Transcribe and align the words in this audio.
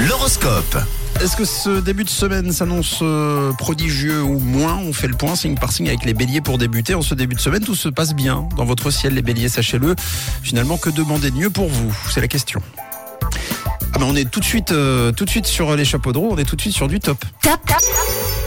L'horoscope. 0.00 0.78
Est-ce 1.20 1.36
que 1.36 1.44
ce 1.44 1.80
début 1.80 2.04
de 2.04 2.08
semaine 2.08 2.52
s'annonce 2.52 2.98
euh, 3.02 3.52
prodigieux 3.52 4.22
ou 4.22 4.38
moins? 4.38 4.76
On 4.76 4.92
fait 4.92 5.08
le 5.08 5.14
point 5.14 5.36
signe 5.36 5.56
par 5.56 5.72
signe 5.72 5.88
avec 5.88 6.04
les 6.04 6.14
béliers 6.14 6.40
pour 6.40 6.58
débuter. 6.58 6.94
En 6.94 7.02
ce 7.02 7.14
début 7.14 7.34
de 7.34 7.40
semaine, 7.40 7.64
tout 7.64 7.74
se 7.74 7.88
passe 7.88 8.14
bien 8.14 8.48
dans 8.56 8.64
votre 8.64 8.90
ciel, 8.90 9.14
les 9.14 9.22
béliers, 9.22 9.48
sachez-le. 9.48 9.94
Finalement, 10.42 10.78
que 10.78 10.90
demander 10.90 11.30
de 11.30 11.36
mieux 11.36 11.50
pour 11.50 11.68
vous? 11.68 11.94
C'est 12.10 12.20
la 12.20 12.28
question. 12.28 12.60
On 14.02 14.16
est 14.16 14.28
tout 14.28 14.40
de 14.40 14.44
suite, 14.44 14.72
euh, 14.72 15.12
tout 15.12 15.24
de 15.24 15.30
suite 15.30 15.46
sur 15.46 15.76
les 15.76 15.84
chapeaux 15.84 16.12
de 16.12 16.18
roue, 16.18 16.30
on 16.32 16.36
est 16.36 16.44
tout 16.44 16.56
de 16.56 16.60
suite 16.60 16.74
sur 16.74 16.88
du 16.88 16.98
top. 16.98 17.24
Tap, 17.40 17.64
tap. 17.66 17.80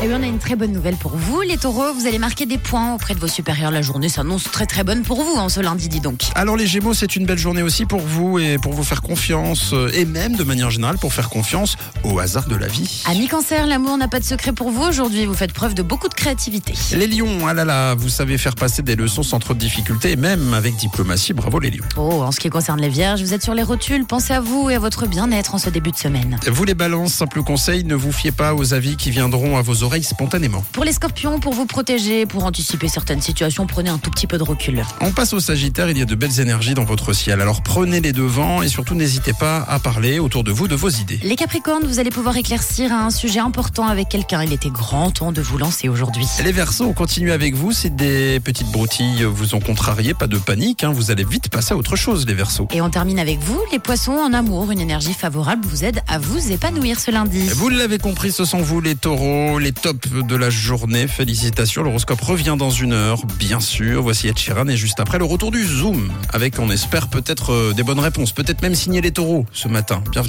Eh 0.03 0.07
bien, 0.07 0.19
on 0.19 0.23
a 0.23 0.27
une 0.27 0.39
très 0.39 0.57
bonne 0.57 0.73
nouvelle 0.73 0.97
pour 0.97 1.15
vous, 1.15 1.39
les 1.41 1.57
taureaux. 1.57 1.93
Vous 1.93 2.05
allez 2.05 2.19
marquer 2.19 2.45
des 2.45 2.57
points 2.57 2.93
auprès 2.93 3.15
de 3.15 3.19
vos 3.19 3.29
supérieurs. 3.29 3.71
La 3.71 3.81
journée 3.81 4.09
s'annonce 4.09 4.43
très 4.43 4.65
très 4.65 4.83
bonne 4.83 5.03
pour 5.03 5.23
vous 5.23 5.35
en 5.35 5.47
ce 5.47 5.61
lundi, 5.61 5.87
dis 5.87 6.01
donc. 6.01 6.23
Alors 6.35 6.57
les 6.57 6.67
Gémeaux, 6.67 6.93
c'est 6.93 7.15
une 7.15 7.25
belle 7.25 7.37
journée 7.37 7.61
aussi 7.61 7.85
pour 7.85 8.01
vous 8.01 8.37
et 8.37 8.57
pour 8.57 8.73
vous 8.73 8.83
faire 8.83 9.01
confiance 9.01 9.71
euh, 9.73 9.89
et 9.93 10.03
même 10.03 10.35
de 10.35 10.43
manière 10.43 10.69
générale 10.69 10.97
pour 10.97 11.13
faire 11.13 11.29
confiance 11.29 11.77
au 12.03 12.19
hasard 12.19 12.47
de 12.47 12.55
la 12.55 12.67
vie. 12.67 13.03
Amis 13.05 13.29
cancer, 13.29 13.65
l'amour 13.67 13.97
n'a 13.97 14.09
pas 14.09 14.19
de 14.19 14.25
secret 14.25 14.51
pour 14.51 14.69
vous 14.69 14.83
aujourd'hui. 14.83 15.25
Vous 15.25 15.33
faites 15.33 15.53
preuve 15.53 15.73
de 15.73 15.81
beaucoup 15.81 16.09
de 16.09 16.13
créativité. 16.13 16.73
Les 16.91 17.07
lions, 17.07 17.47
ah 17.47 17.53
là 17.53 17.63
là, 17.63 17.95
vous 17.95 18.09
savez 18.09 18.37
faire 18.37 18.55
passer 18.55 18.81
des 18.81 18.97
leçons 18.97 19.23
sans 19.23 19.39
trop 19.39 19.53
de 19.53 19.59
difficultés 19.59 20.11
et 20.11 20.17
même 20.17 20.53
avec 20.53 20.75
diplomatie. 20.75 21.31
Bravo 21.31 21.59
les 21.59 21.71
lions. 21.71 21.85
Oh, 21.95 22.21
en 22.21 22.31
ce 22.31 22.41
qui 22.41 22.49
concerne 22.49 22.81
les 22.81 22.89
vierges, 22.89 23.21
vous 23.21 23.33
êtes 23.33 23.43
sur 23.43 23.53
les 23.53 23.63
rotules. 23.63 24.05
Pensez 24.05 24.33
à 24.33 24.41
vous 24.41 24.69
et 24.69 24.75
à 24.75 24.79
votre 24.79 25.07
bien-être 25.07 25.44
en 25.53 25.57
ce 25.57 25.69
début 25.69 25.91
de 25.91 25.97
semaine. 25.97 26.39
Vous 26.47 26.63
les 26.63 26.73
balances, 26.73 27.13
simple 27.13 27.43
conseil, 27.43 27.83
ne 27.83 27.95
vous 27.95 28.11
fiez 28.11 28.31
pas 28.31 28.55
aux 28.55 28.73
avis 28.73 28.95
qui 28.97 29.11
viendront 29.11 29.57
à 29.57 29.61
vos 29.61 29.83
oreilles 29.83 30.03
spontanément. 30.03 30.63
Pour 30.71 30.83
les 30.83 30.93
scorpions, 30.93 31.39
pour 31.39 31.53
vous 31.53 31.65
protéger, 31.65 32.25
pour 32.25 32.45
anticiper 32.45 32.87
certaines 32.87 33.21
situations, 33.21 33.67
prenez 33.67 33.89
un 33.89 33.97
tout 33.97 34.09
petit 34.11 34.27
peu 34.27 34.37
de 34.37 34.43
recul. 34.43 34.83
On 35.01 35.11
passe 35.11 35.33
au 35.33 35.39
Sagittaire, 35.39 35.89
il 35.89 35.97
y 35.97 36.01
a 36.01 36.05
de 36.05 36.15
belles 36.15 36.39
énergies 36.39 36.73
dans 36.73 36.83
votre 36.85 37.13
ciel. 37.13 37.41
Alors 37.41 37.61
prenez 37.61 38.01
les 38.01 38.13
devants 38.13 38.61
et 38.61 38.67
surtout 38.67 38.95
n'hésitez 38.95 39.33
pas 39.33 39.63
à 39.67 39.79
parler 39.79 40.19
autour 40.19 40.43
de 40.43 40.51
vous 40.51 40.67
de 40.67 40.75
vos 40.75 40.89
idées. 40.89 41.19
Les 41.23 41.35
capricornes, 41.35 41.85
vous 41.85 41.99
allez 41.99 42.09
pouvoir 42.09 42.35
éclaircir 42.37 42.91
un 42.91 43.11
sujet 43.11 43.39
important 43.39 43.87
avec 43.87 44.09
quelqu'un. 44.09 44.43
Il 44.43 44.53
était 44.53 44.69
grand 44.69 45.11
temps 45.11 45.31
de 45.31 45.41
vous 45.41 45.57
lancer 45.57 45.89
aujourd'hui. 45.89 46.25
Les 46.43 46.51
Verseaux, 46.51 46.85
on 46.85 46.93
continue 46.93 47.31
avec 47.31 47.53
vous. 47.55 47.71
Si 47.71 47.91
des 47.91 48.39
petites 48.39 48.71
broutilles 48.71 49.23
vous 49.23 49.53
ont 49.55 49.59
contrarié, 49.59 50.13
pas 50.13 50.27
de 50.27 50.37
panique. 50.37 50.83
hein, 50.83 50.91
vous 50.91 51.11
allez 51.11 51.23
vite 51.23 51.49
passer 51.49 51.73
à 51.73 51.77
autre 51.77 51.95
chose, 51.95 52.25
les 52.25 52.33
Verseaux. 52.33 52.67
Et 52.73 52.81
on 52.81 52.89
termine 52.89 53.19
avec 53.19 53.39
vous, 53.39 53.59
les 53.71 53.79
poissons 53.79 54.13
en 54.13 54.33
amour. 54.33 54.71
Une 54.71 54.79
énergie 54.79 55.13
favorable 55.13 55.34
vous 55.43 55.83
aide 55.83 55.99
à 56.07 56.17
vous 56.17 56.51
épanouir 56.51 56.99
ce 56.99 57.11
lundi. 57.11 57.47
Vous 57.49 57.69
l'avez 57.69 57.97
compris, 57.97 58.31
ce 58.31 58.45
sont 58.45 58.59
vous 58.59 58.79
les 58.79 58.95
taureaux, 58.95 59.59
les 59.59 59.73
tops 59.73 60.09
de 60.09 60.35
la 60.35 60.49
journée. 60.49 61.07
Félicitations, 61.07 61.83
l'horoscope 61.83 62.21
revient 62.21 62.55
dans 62.57 62.69
une 62.69 62.93
heure, 62.93 63.25
bien 63.37 63.59
sûr. 63.59 64.01
Voici 64.01 64.27
Ed 64.27 64.35
et 64.69 64.77
juste 64.77 64.99
après 64.99 65.17
le 65.17 65.25
retour 65.25 65.51
du 65.51 65.65
Zoom. 65.65 66.11
Avec, 66.31 66.59
on 66.59 66.69
espère, 66.69 67.09
peut-être 67.09 67.51
euh, 67.51 67.73
des 67.73 67.83
bonnes 67.83 67.99
réponses. 67.99 68.31
Peut-être 68.31 68.61
même 68.61 68.75
signer 68.75 69.01
les 69.01 69.11
taureaux 69.11 69.45
ce 69.51 69.67
matin. 69.67 70.01
Bienvenue. 70.11 70.23